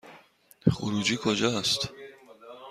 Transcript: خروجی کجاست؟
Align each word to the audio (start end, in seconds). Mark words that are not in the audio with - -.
خروجی 0.71 1.17
کجاست؟ 1.23 1.89